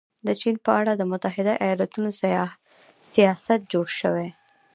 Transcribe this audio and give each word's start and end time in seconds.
د 0.25 0.27
چین 0.41 0.55
په 0.65 0.71
اړه 0.79 0.91
د 0.95 1.03
متحده 1.11 1.53
ایالتونو 1.65 2.09
سیاست 3.13 3.59
جوړ 3.73 3.87
شوی. 3.99 4.29